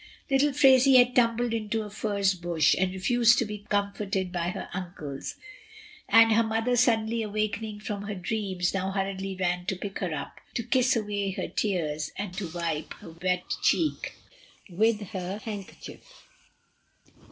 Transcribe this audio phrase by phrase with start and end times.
[0.31, 4.67] Little Phraisie had tumbled into a furze bush, and refused to be comforted by her
[4.73, 5.35] uncles;
[6.09, 10.39] and her mother, suddenly awakening from her dreams, now hurriedly ran to pick her up,
[10.55, 14.15] to kiss away her tears, and wipe her wet cheek
[14.71, 16.25] with her handkerchief.